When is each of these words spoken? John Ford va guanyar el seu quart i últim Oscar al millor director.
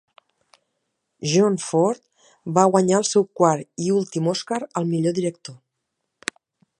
John 1.33 1.57
Ford 1.65 2.01
va 2.57 2.63
guanyar 2.75 2.97
el 3.01 3.07
seu 3.11 3.27
quart 3.41 3.69
i 3.85 3.91
últim 3.99 4.31
Oscar 4.35 4.61
al 4.81 4.89
millor 4.95 5.19
director. 5.19 5.61